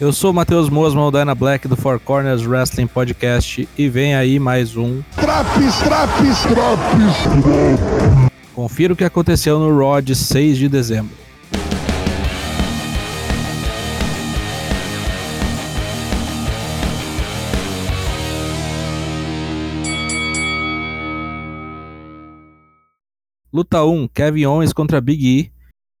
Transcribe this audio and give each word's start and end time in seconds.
Eu 0.00 0.14
sou 0.14 0.30
o 0.30 0.34
Matheus 0.34 0.70
Mosman, 0.70 1.04
o 1.04 1.10
Dyna 1.10 1.34
Black 1.34 1.68
do 1.68 1.76
Four 1.76 2.00
Corners 2.00 2.46
Wrestling 2.46 2.86
Podcast 2.86 3.68
e 3.76 3.86
vem 3.86 4.14
aí 4.14 4.38
mais 4.38 4.74
um 4.74 5.02
Traps, 5.14 5.78
traps, 5.80 6.42
traps. 6.44 8.32
Confira 8.54 8.94
o 8.94 8.96
que 8.96 9.04
aconteceu 9.04 9.58
no 9.58 9.78
Raw 9.78 10.00
de 10.00 10.14
6 10.14 10.56
de 10.56 10.70
dezembro. 10.70 11.14
Luta 23.52 23.84
1, 23.84 24.08
Kevin 24.08 24.46
Owens 24.46 24.72
contra 24.72 24.98
Big 24.98 25.26
E. 25.26 25.52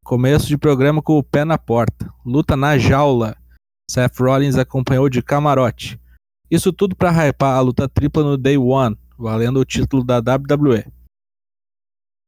Começo 0.02 0.46
de 0.46 0.56
programa 0.56 1.02
com 1.02 1.18
o 1.18 1.22
pé 1.22 1.44
na 1.44 1.58
porta. 1.58 2.10
Luta 2.24 2.56
na 2.56 2.78
jaula. 2.78 3.36
Seth 3.90 4.20
Rollins 4.20 4.56
acompanhou 4.56 5.08
de 5.08 5.20
camarote. 5.20 6.00
Isso 6.48 6.72
tudo 6.72 6.94
para 6.94 7.10
hypar 7.10 7.56
a 7.56 7.60
luta 7.60 7.88
tripla 7.88 8.22
no 8.22 8.36
Day 8.36 8.56
One, 8.56 8.96
valendo 9.18 9.58
o 9.58 9.64
título 9.64 10.04
da 10.04 10.18
WWE. 10.18 10.84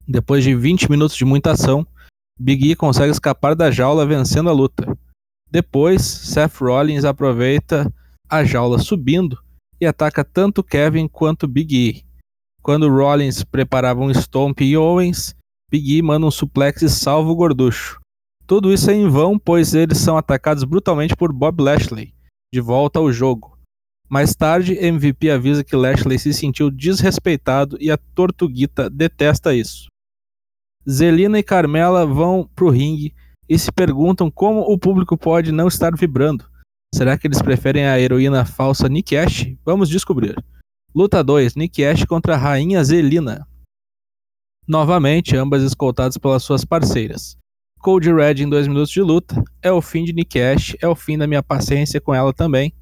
Depois 0.09 0.43
de 0.43 0.56
20 0.56 0.91
minutos 0.91 1.17
de 1.17 1.25
muita 1.25 1.53
ação, 1.53 1.87
Big 2.37 2.69
E 2.69 2.75
consegue 2.75 3.12
escapar 3.12 3.55
da 3.55 3.70
jaula 3.70 4.05
vencendo 4.05 4.51
a 4.51 4.53
luta. 4.53 4.93
Depois, 5.53 6.03
Seth 6.03 6.56
Rollins 6.56 7.05
aproveita 7.05 7.95
a 8.29 8.42
jaula 8.42 8.81
subindo 8.81 9.39
e 9.81 9.87
ataca 9.87 10.25
tanto 10.25 10.65
Kevin 10.65 11.06
quanto 11.06 11.47
Big 11.47 11.77
E. 11.77 12.05
Quando 12.61 12.89
Rollins 12.89 13.45
preparava 13.45 14.01
um 14.01 14.12
stomp 14.12 14.61
em 14.62 14.77
Owens, 14.77 15.33
Big 15.70 15.97
E 15.97 16.03
manda 16.03 16.27
um 16.27 16.31
suplex 16.33 16.83
e 16.83 16.91
salva 16.91 17.31
o 17.31 17.37
gorducho. 17.37 18.02
Tudo 18.52 18.70
isso 18.70 18.91
é 18.91 18.95
em 18.95 19.09
vão, 19.09 19.38
pois 19.38 19.73
eles 19.73 19.97
são 19.97 20.19
atacados 20.19 20.62
brutalmente 20.62 21.16
por 21.16 21.33
Bob 21.33 21.62
Lashley, 21.62 22.12
de 22.52 22.61
volta 22.61 22.98
ao 22.98 23.11
jogo. 23.11 23.59
Mais 24.11 24.34
tarde, 24.34 24.75
MVP 24.75 25.30
avisa 25.30 25.64
que 25.64 25.75
Lashley 25.75 26.19
se 26.19 26.34
sentiu 26.34 26.70
desrespeitado 26.70 27.78
e 27.80 27.91
a 27.91 27.97
Tortuguita 27.97 28.91
detesta 28.91 29.55
isso. 29.55 29.86
Zelina 30.86 31.39
e 31.39 31.42
Carmela 31.42 32.05
vão 32.05 32.47
pro 32.55 32.69
ringue 32.69 33.14
e 33.48 33.58
se 33.58 33.73
perguntam 33.73 34.30
como 34.30 34.61
o 34.61 34.78
público 34.78 35.17
pode 35.17 35.50
não 35.50 35.67
estar 35.67 35.97
vibrando. 35.97 36.45
Será 36.95 37.17
que 37.17 37.27
eles 37.27 37.41
preferem 37.41 37.86
a 37.86 37.98
heroína 37.98 38.45
falsa 38.45 38.86
Nick 38.86 39.17
Ash? 39.17 39.50
Vamos 39.64 39.89
descobrir. 39.89 40.36
Luta 40.95 41.25
2: 41.25 41.55
Nick 41.55 41.83
Ash 41.83 42.05
contra 42.05 42.34
a 42.34 42.39
Rainha 42.39 42.84
Zelina. 42.84 43.48
Novamente, 44.69 45.34
ambas 45.39 45.62
escoltadas 45.62 46.19
pelas 46.19 46.42
suas 46.42 46.67
parceiras. 46.67 47.41
Cody 47.83 48.11
Red 48.11 48.42
em 48.42 48.48
2 48.48 48.69
minutos 48.69 48.91
de 48.91 49.02
luta. 49.02 49.42
É 49.61 49.70
o 49.70 49.83
fim 49.83 50.05
de 50.05 50.14
Nick 50.14 50.41
Ash, 50.41 50.75
é 50.80 50.88
o 50.88 50.94
fim 50.94 51.19
da 51.19 51.27
minha 51.27 51.42
paciência 51.42 52.00
com 52.00 52.14
ela 52.14 52.33
também. 52.33 52.72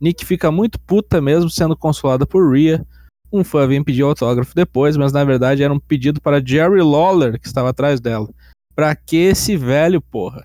Nick 0.00 0.26
fica 0.26 0.50
muito 0.50 0.78
puta 0.80 1.20
mesmo 1.20 1.48
sendo 1.48 1.74
consolada 1.76 2.26
por 2.26 2.52
Rhea. 2.52 2.84
Um 3.32 3.42
fã 3.42 3.66
vem 3.66 3.82
pedir 3.82 4.02
autógrafo 4.02 4.54
depois, 4.54 4.96
mas 4.96 5.12
na 5.12 5.24
verdade 5.24 5.62
era 5.62 5.72
um 5.72 5.78
pedido 5.78 6.20
para 6.20 6.44
Jerry 6.44 6.82
Lawler 6.82 7.40
que 7.40 7.46
estava 7.46 7.70
atrás 7.70 8.00
dela. 8.00 8.28
Pra 8.74 8.94
que 8.94 9.16
esse 9.16 9.56
velho, 9.56 10.02
porra? 10.02 10.44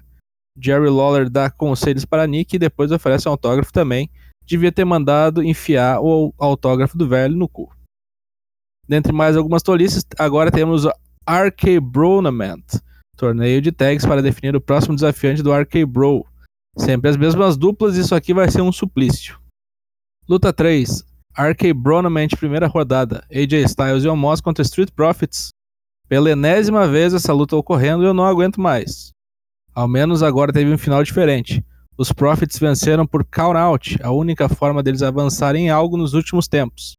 Jerry 0.58 0.90
Lawler 0.90 1.30
dá 1.30 1.50
conselhos 1.50 2.06
para 2.06 2.28
Nick 2.28 2.56
e 2.56 2.60
depois 2.60 2.92
oferece 2.92 3.28
um 3.28 3.32
autógrafo 3.32 3.74
também 3.74 4.10
devia 4.46 4.72
ter 4.72 4.86
mandado 4.86 5.44
enfiar 5.44 6.00
o 6.02 6.34
autógrafo 6.38 6.98
do 6.98 7.08
velho 7.08 7.36
no 7.36 7.50
cu. 7.50 7.74
Dentre 8.88 9.12
mais 9.12 9.36
algumas 9.36 9.64
tolices, 9.64 10.06
agora 10.18 10.52
temos 10.52 10.86
RK 11.28 11.80
Bronament, 11.82 12.64
torneio 13.16 13.62
de 13.62 13.72
tags 13.72 14.06
para 14.06 14.22
definir 14.22 14.56
o 14.56 14.62
próximo 14.62 14.96
desafiante 14.96 15.42
do 15.42 15.54
RK 15.54 15.86
Bro. 15.86 16.26
Sempre 16.78 17.10
as 17.10 17.18
mesmas 17.18 17.56
duplas, 17.56 17.96
isso 17.96 18.14
aqui 18.14 18.34
vai 18.34 18.50
ser 18.52 18.62
um 18.62 18.72
suplício. 18.72 19.40
Luta 20.28 20.52
3. 20.52 21.04
RK 21.38 21.74
Bronament, 21.74 22.30
primeira 22.38 22.68
rodada. 22.68 23.26
AJ 23.32 23.66
Styles 23.66 24.04
e 24.04 24.08
Omos 24.08 24.42
contra 24.42 24.64
Street 24.64 24.90
Profits. 24.92 25.50
Pela 26.08 26.32
enésima 26.32 26.88
vez 26.88 27.14
essa 27.14 27.34
luta 27.34 27.56
ocorrendo 27.56 28.04
e 28.04 28.08
eu 28.08 28.14
não 28.14 28.26
aguento 28.26 28.62
mais. 28.62 29.12
Ao 29.74 29.88
menos 29.88 30.24
agora 30.24 30.54
teve 30.54 30.72
um 30.72 30.78
final 30.78 31.04
diferente. 31.04 31.66
Os 31.98 32.12
Profits 32.12 32.60
venceram 32.60 33.08
por 33.08 33.26
count-out, 33.26 33.98
a 34.04 34.12
única 34.12 34.50
forma 34.50 34.84
deles 34.84 35.02
avançarem 35.02 35.68
em 35.68 35.70
algo 35.70 35.98
nos 35.98 36.14
últimos 36.14 36.48
tempos. 36.48 36.94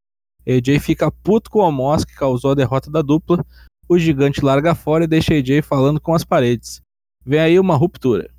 AJ 0.47 0.81
fica 0.81 1.11
puto 1.11 1.51
com 1.51 1.59
o 1.59 1.63
Omos, 1.63 2.05
que 2.05 2.15
causou 2.15 2.53
a 2.53 2.55
derrota 2.55 2.91
da 2.91 3.03
dupla. 3.03 3.45
O 3.89 3.99
gigante 3.99 4.45
larga 4.45 4.75
fora 4.75 5.05
e 5.05 5.07
deixa 5.07 5.35
AJ 5.35 5.63
falando 5.63 6.01
com 6.01 6.13
as 6.13 6.25
paredes. 6.25 6.81
Vem 7.25 7.41
aí 7.41 7.61
uma 7.61 7.77
ruptura. 7.77 8.31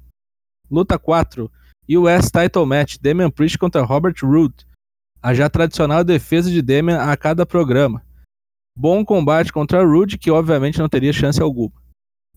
Luta 0.70 1.00
4. 1.00 1.50
US 1.90 2.30
Title 2.30 2.66
Match, 2.66 2.98
Damian 3.00 3.32
Priest 3.32 3.58
contra 3.58 3.82
Robert 3.82 4.16
Roode. 4.22 4.68
A 5.22 5.34
já 5.34 5.50
tradicional 5.50 6.04
defesa 6.04 6.52
de 6.52 6.62
Damian 6.62 7.02
a 7.02 7.16
cada 7.16 7.46
programa. 7.46 8.04
Bom 8.76 9.04
combate 9.06 9.54
contra 9.54 9.86
Roode, 9.86 10.18
que 10.18 10.30
obviamente 10.30 10.80
não 10.80 10.90
teria 10.90 11.14
chance 11.14 11.42
alguma. 11.42 11.74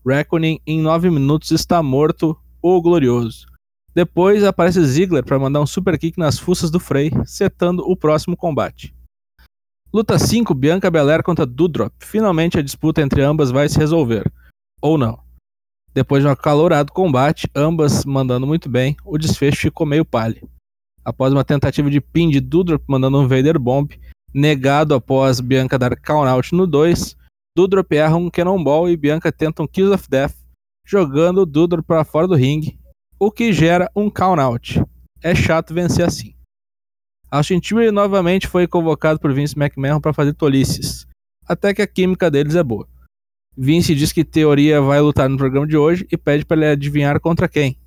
Reckoning 0.05 0.59
em 0.65 0.81
9 0.81 1.09
minutos 1.09 1.51
está 1.51 1.83
morto, 1.83 2.35
o 2.61 2.81
glorioso. 2.81 3.45
Depois 3.93 4.43
aparece 4.43 4.83
Ziggler 4.85 5.23
para 5.23 5.37
mandar 5.37 5.61
um 5.61 5.67
super 5.67 5.99
kick 5.99 6.17
nas 6.17 6.39
fuças 6.39 6.71
do 6.71 6.79
Frey, 6.79 7.11
setando 7.25 7.83
o 7.83 7.95
próximo 7.95 8.37
combate. 8.37 8.95
Luta 9.93 10.17
5, 10.17 10.53
Bianca 10.53 10.89
Belair 10.89 11.21
contra 11.21 11.45
Dudrop. 11.45 11.91
Finalmente 11.99 12.57
a 12.57 12.61
disputa 12.61 13.01
entre 13.01 13.21
ambas 13.21 13.51
vai 13.51 13.67
se 13.67 13.77
resolver. 13.77 14.31
Ou 14.81 14.97
não. 14.97 15.19
Depois 15.93 16.23
de 16.23 16.29
um 16.29 16.31
acalorado 16.31 16.93
combate, 16.93 17.49
ambas 17.53 18.05
mandando 18.05 18.47
muito 18.47 18.69
bem, 18.69 18.95
o 19.03 19.17
desfecho 19.17 19.59
ficou 19.59 19.85
meio 19.85 20.05
palha. 20.05 20.41
Após 21.03 21.33
uma 21.33 21.43
tentativa 21.43 21.89
de 21.89 21.99
pin 21.99 22.29
de 22.29 22.39
Dudrop 22.39 22.81
mandando 22.87 23.19
um 23.19 23.27
Vader 23.27 23.59
Bomb, 23.59 23.99
negado 24.33 24.93
após 24.93 25.41
Bianca 25.41 25.77
dar 25.77 25.99
count-out 25.99 26.55
no 26.55 26.65
2, 26.65 27.17
Dudrop 27.57 27.91
erra 27.91 28.15
um 28.15 28.29
Cannonball 28.29 28.89
e 28.89 28.95
Bianca 28.95 29.29
tenta 29.29 29.61
um 29.61 29.67
Kiss 29.67 29.89
of 29.89 30.09
Death, 30.09 30.35
jogando 30.85 31.45
Dudrop 31.45 31.85
para 31.85 32.05
fora 32.05 32.29
do 32.29 32.35
ringue 32.35 32.79
o 33.19 33.29
que 33.29 33.51
gera 33.51 33.91
um 33.95 34.09
count-out. 34.09 34.81
É 35.21 35.35
chato 35.35 35.73
vencer 35.73 36.05
assim. 36.05 36.33
Austin 37.31 37.61
Theory 37.61 37.91
novamente 37.91 38.45
foi 38.45 38.67
convocado 38.67 39.17
por 39.17 39.33
Vince 39.33 39.57
McMahon 39.57 40.01
para 40.01 40.11
fazer 40.11 40.33
tolices, 40.33 41.07
até 41.47 41.73
que 41.73 41.81
a 41.81 41.87
química 41.87 42.29
deles 42.29 42.55
é 42.55 42.63
boa. 42.63 42.85
Vince 43.57 43.95
diz 43.95 44.11
que 44.11 44.25
Teoria 44.25 44.81
vai 44.81 44.99
lutar 44.99 45.29
no 45.29 45.37
programa 45.37 45.65
de 45.65 45.77
hoje 45.77 46.05
e 46.11 46.17
pede 46.17 46.43
para 46.43 46.57
ele 46.57 46.65
adivinhar 46.65 47.21
contra 47.21 47.47
quem. 47.47 47.77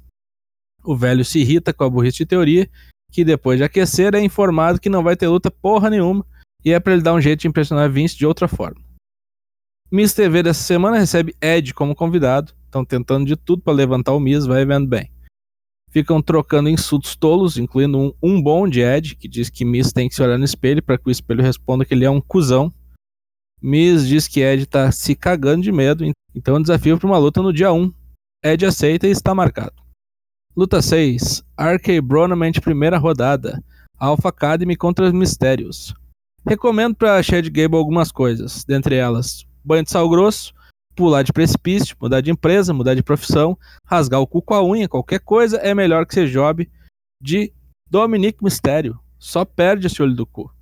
O 0.83 0.97
velho 0.97 1.23
se 1.27 1.41
irrita 1.41 1.75
com 1.75 1.85
a 1.85 1.91
burrice 1.91 2.19
de 2.19 2.27
Teoria, 2.27 2.71
que 3.13 3.23
depois 3.23 3.59
de 3.59 3.65
aquecer 3.65 4.15
é 4.15 4.21
informado 4.21 4.81
que 4.81 4.89
não 4.89 5.03
vai 5.03 5.15
ter 5.15 5.29
luta 5.29 5.51
porra 5.51 5.91
nenhuma 5.91 6.25
e 6.65 6.73
é 6.73 6.81
para 6.81 6.95
ele 6.95 7.03
dar 7.03 7.13
um 7.13 7.21
jeito 7.21 7.41
de 7.41 7.49
impressionar 7.49 7.91
Vince 7.91 8.17
de 8.17 8.25
outra 8.25 8.49
forma. 8.49 8.81
Miss 9.93 10.15
TV 10.15 10.43
dessa 10.43 10.63
semana 10.63 10.99
recebe 10.99 11.37
Ed 11.39 11.75
como 11.75 11.95
convidado, 11.95 12.55
estão 12.65 12.83
tentando 12.83 13.27
de 13.27 13.37
tudo 13.37 13.63
para 13.63 13.75
levantar 13.75 14.15
o 14.15 14.21
Miss, 14.21 14.47
vai 14.47 14.65
vendo 14.65 14.89
bem 14.89 15.14
ficam 15.95 16.21
trocando 16.21 16.69
insultos 16.69 17.15
tolos, 17.15 17.57
incluindo 17.57 17.97
um, 17.97 18.13
um 18.21 18.43
bom 18.43 18.69
de 18.69 18.81
Ed, 18.81 19.15
que 19.15 19.29
diz 19.29 19.49
que 19.49 19.65
Miss 19.65 19.93
tem 19.93 20.09
que 20.09 20.15
se 20.17 20.21
olhar 20.21 20.37
no 20.37 20.45
espelho 20.45 20.83
para 20.83 20.99
que 20.99 21.09
o 21.09 21.11
espelho 21.11 21.41
responda 21.41 21.85
que 21.85 21.95
ele 21.95 22.05
é 22.05 22.11
um 22.11 22.21
cuzão. 22.21 22.75
Miss 23.63 24.05
diz 24.07 24.27
que 24.27 24.41
Ed 24.41 24.67
tá 24.67 24.91
se 24.91 25.15
cagando 25.15 25.63
de 25.63 25.71
medo, 25.71 26.05
então 26.35 26.61
desafio 26.61 26.99
para 26.99 27.07
uma 27.07 27.17
luta 27.17 27.41
no 27.41 27.53
dia 27.53 27.73
1. 27.73 27.95
Ed 28.45 28.67
aceita 28.67 29.07
e 29.07 29.13
está 29.13 29.33
marcado. 29.33 29.75
Luta 30.57 30.83
6. 30.83 31.45
RK 31.57 32.01
Bronament 32.03 32.61
primeira 32.61 32.99
rodada. 32.99 33.63
Alpha 33.97 34.31
Academy 34.31 34.75
contra 34.75 35.07
os 35.07 35.13
Mistérios. 35.13 35.95
Recomendo 36.45 36.97
para 36.97 37.23
Chad 37.23 37.47
Gable 37.49 37.79
algumas 37.79 38.11
coisas, 38.11 38.65
dentre 38.65 38.97
elas 38.97 39.47
banho 39.65 39.85
de 39.85 39.91
sal 39.91 40.09
grosso, 40.11 40.53
pular 40.95 41.23
de 41.23 41.33
precipício, 41.33 41.97
mudar 42.01 42.21
de 42.21 42.31
empresa, 42.31 42.73
mudar 42.73 42.95
de 42.95 43.03
profissão, 43.03 43.59
rasgar 43.87 44.21
o 44.21 44.27
cu 44.27 44.41
com 44.41 44.55
a 44.55 44.65
unha, 44.65 44.89
qualquer 44.89 45.21
coisa 45.21 45.57
é 45.59 45.75
melhor 45.75 46.07
que 46.07 46.15
ser 46.15 46.29
job 46.29 46.71
de 47.21 47.53
Dominique 47.91 48.43
Mistério. 48.43 48.99
Só 49.19 49.45
perde 49.45 49.87
esse 49.87 50.03
olho 50.03 50.15
do 50.15 50.27
cu. 50.27 50.53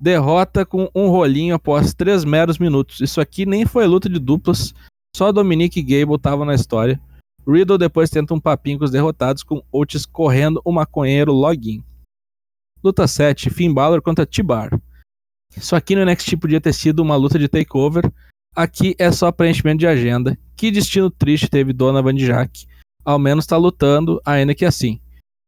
Derrota 0.00 0.64
com 0.64 0.88
um 0.94 1.08
rolinho 1.08 1.54
após 1.54 1.92
3 1.92 2.24
meros 2.24 2.58
minutos. 2.58 3.00
Isso 3.00 3.20
aqui 3.20 3.44
nem 3.44 3.66
foi 3.66 3.86
luta 3.86 4.08
de 4.08 4.18
duplas, 4.18 4.72
só 5.16 5.32
Dominique 5.32 5.80
e 5.80 5.82
Gable 5.82 6.16
estavam 6.16 6.44
na 6.44 6.54
história. 6.54 7.00
Riddle 7.46 7.78
depois 7.78 8.10
tenta 8.10 8.34
um 8.34 8.40
papinho 8.40 8.78
com 8.78 8.84
os 8.84 8.90
derrotados, 8.90 9.42
com 9.42 9.62
Otis 9.72 10.04
correndo 10.04 10.60
o 10.64 10.70
maconheiro 10.70 11.32
login. 11.32 11.82
Luta 12.84 13.08
7, 13.08 13.50
Finn 13.50 13.72
Balor 13.72 14.02
contra 14.02 14.26
T-Bar. 14.26 14.78
Isso 15.56 15.74
aqui 15.74 15.96
no 15.96 16.04
NXT 16.04 16.36
podia 16.36 16.60
ter 16.60 16.72
sido 16.74 17.00
uma 17.00 17.16
luta 17.16 17.38
de 17.38 17.48
takeover, 17.48 18.12
Aqui 18.58 18.96
é 18.98 19.12
só 19.12 19.30
preenchimento 19.30 19.78
de 19.78 19.86
agenda. 19.86 20.36
Que 20.56 20.72
destino 20.72 21.12
triste 21.12 21.48
teve 21.48 21.72
Dona 21.72 22.02
Van 22.02 22.12
Jack. 22.12 22.66
Ao 23.04 23.16
menos 23.16 23.46
tá 23.46 23.56
lutando, 23.56 24.20
ainda 24.26 24.52
que 24.52 24.64
assim. 24.64 25.00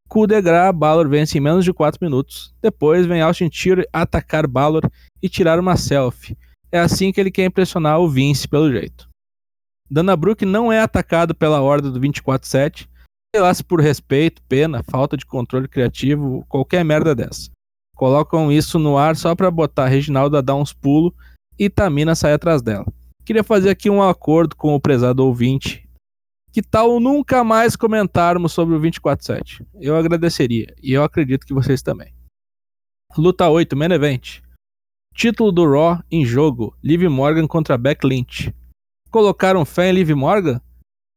Coup 0.08 0.28
de 0.28 0.40
Gras, 0.40 0.72
Balor 0.72 1.08
vence 1.08 1.36
em 1.36 1.40
menos 1.40 1.64
de 1.64 1.72
4 1.72 1.98
minutos. 2.00 2.54
Depois 2.62 3.06
vem 3.06 3.20
Austin 3.20 3.50
Theory 3.50 3.84
atacar 3.92 4.46
Balor 4.46 4.88
e 5.20 5.28
tirar 5.28 5.58
uma 5.58 5.76
selfie. 5.76 6.38
É 6.70 6.78
assim 6.78 7.10
que 7.10 7.20
ele 7.20 7.32
quer 7.32 7.46
impressionar 7.46 7.98
o 7.98 8.08
Vince, 8.08 8.46
pelo 8.46 8.70
jeito. 8.70 9.08
Dana 9.90 10.14
Brooke 10.14 10.44
não 10.44 10.72
é 10.72 10.80
atacado 10.80 11.34
pela 11.34 11.60
horda 11.60 11.90
do 11.90 11.98
24-7. 11.98 12.86
Sei 13.34 13.42
lá 13.42 13.52
se 13.52 13.64
por 13.64 13.80
respeito, 13.80 14.40
pena, 14.48 14.84
falta 14.84 15.16
de 15.16 15.26
controle 15.26 15.66
criativo, 15.66 16.46
qualquer 16.48 16.84
merda 16.84 17.12
dessa. 17.12 17.50
Colocam 17.96 18.52
isso 18.52 18.78
no 18.78 18.96
ar 18.96 19.16
só 19.16 19.34
pra 19.34 19.50
botar 19.50 19.86
a 19.86 19.88
Reginalda 19.88 20.40
dar 20.40 20.54
uns 20.54 20.72
pulos 20.72 21.12
e 21.58 21.68
Tamina 21.68 22.14
sair 22.14 22.34
atrás 22.34 22.62
dela. 22.62 22.86
Queria 23.30 23.44
fazer 23.44 23.70
aqui 23.70 23.88
um 23.88 24.02
acordo 24.02 24.56
com 24.56 24.74
o 24.74 24.80
prezado 24.80 25.24
ouvinte. 25.24 25.88
Que 26.50 26.60
tal 26.60 26.98
nunca 26.98 27.44
mais 27.44 27.76
comentarmos 27.76 28.50
sobre 28.50 28.74
o 28.74 28.78
247? 28.78 29.64
Eu 29.80 29.94
agradeceria, 29.94 30.74
e 30.82 30.92
eu 30.94 31.04
acredito 31.04 31.46
que 31.46 31.54
vocês 31.54 31.80
também. 31.80 32.12
Luta 33.16 33.48
8, 33.48 33.76
Main 33.76 33.92
Event. 33.92 34.40
Título 35.14 35.52
do 35.52 35.64
Raw 35.64 36.02
em 36.10 36.24
jogo: 36.24 36.76
Liv 36.82 37.04
Morgan 37.04 37.46
contra 37.46 37.78
Beck 37.78 38.04
Lynch. 38.04 38.52
Colocaram 39.12 39.64
fé 39.64 39.90
em 39.90 39.92
Liv 39.92 40.10
Morgan? 40.10 40.60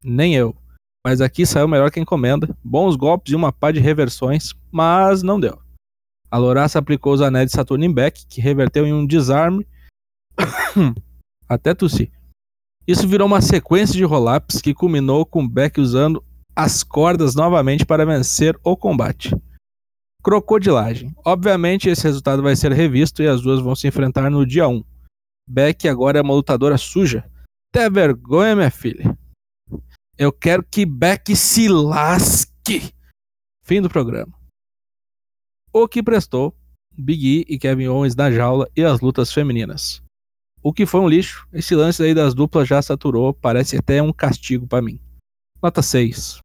Nem 0.04 0.36
eu. 0.36 0.56
Mas 1.04 1.20
aqui 1.20 1.48
saiu 1.48 1.68
melhor 1.68 1.90
que 1.90 2.00
encomenda. 2.00 2.56
Bons 2.64 2.96
golpes 2.96 3.34
e 3.34 3.36
uma 3.36 3.52
pá 3.52 3.72
de 3.72 3.80
reversões, 3.80 4.54
mas 4.72 5.24
não 5.24 5.40
deu. 5.40 5.60
A 6.30 6.38
Loraça 6.38 6.78
aplicou 6.78 7.12
os 7.12 7.22
anéis 7.22 7.48
de 7.48 7.54
Saturno 7.54 7.86
em 7.86 7.92
Beck, 7.92 8.24
que 8.28 8.40
reverteu 8.40 8.86
em 8.86 8.94
um 8.94 9.04
desarme. 9.04 9.66
Até 11.48 11.74
tossi. 11.74 12.12
Isso 12.86 13.08
virou 13.08 13.28
uma 13.28 13.42
sequência 13.42 13.96
de 13.96 14.04
roll-ups 14.04 14.62
que 14.62 14.74
culminou 14.74 15.26
com 15.26 15.48
Beck 15.48 15.80
usando 15.80 16.24
as 16.56 16.84
cordas 16.84 17.34
novamente 17.34 17.86
para 17.86 18.06
vencer 18.06 18.60
o 18.64 18.76
combate. 18.76 19.36
Crocodilagem. 20.22 21.14
Obviamente, 21.26 21.90
esse 21.90 22.04
resultado 22.04 22.44
vai 22.44 22.56
ser 22.56 22.72
revisto 22.72 23.22
e 23.22 23.28
as 23.28 23.42
duas 23.42 23.60
vão 23.60 23.76
se 23.76 23.88
enfrentar 23.88 24.30
no 24.30 24.46
dia 24.46 24.68
1. 24.68 24.84
Beck 25.48 25.88
agora 25.88 26.20
é 26.20 26.22
uma 26.22 26.34
lutadora 26.34 26.78
suja. 26.78 27.30
Até 27.74 27.90
vergonha, 27.90 28.56
minha 28.56 28.72
filha. 28.72 29.18
Eu 30.18 30.32
quero 30.32 30.64
que 30.64 30.86
Beck 30.86 31.36
se 31.36 31.68
lasque. 31.68 32.94
Fim 33.64 33.82
do 33.82 33.90
programa. 33.90 34.32
O 35.74 35.88
que 35.88 36.04
prestou: 36.04 36.56
Big 36.96 37.26
E 37.26 37.54
e 37.54 37.58
Kevin 37.58 37.88
Owens 37.88 38.16
na 38.16 38.30
jaula 38.30 38.70
e 38.76 38.84
as 38.84 39.02
lutas 39.02 39.34
femininas. 39.34 40.03
O 40.64 40.72
que 40.72 40.86
foi 40.86 41.02
um 41.02 41.10
lixo, 41.10 41.46
esse 41.52 41.76
lance 41.76 42.02
aí 42.02 42.14
das 42.14 42.34
duplas 42.34 42.66
já 42.66 42.82
saturou, 42.82 43.34
parece 43.34 43.76
até 43.76 44.02
um 44.02 44.14
castigo 44.14 44.66
para 44.66 44.82
mim. 44.82 44.98
Nota 45.62 45.82
6. 45.82 46.40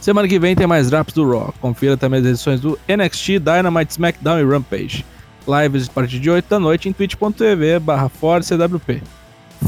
Semana 0.00 0.26
que 0.26 0.38
vem 0.38 0.56
tem 0.56 0.66
mais 0.66 0.88
drops 0.88 1.12
do 1.12 1.30
Raw. 1.30 1.52
Confira 1.60 1.98
também 1.98 2.20
as 2.20 2.26
edições 2.26 2.60
do 2.60 2.78
NXT, 2.88 3.38
Dynamite, 3.40 3.92
SmackDown 3.92 4.38
e 4.38 4.44
Rampage. 4.44 5.04
Lives 5.46 5.86
a 5.88 5.92
partir 5.92 6.18
de 6.18 6.30
8 6.30 6.48
da 6.48 6.58
noite 6.58 6.88
em 6.88 6.92
twitch.tv 6.94 7.78
barra 7.78 8.10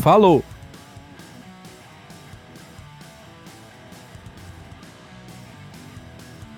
Falou! 0.00 0.43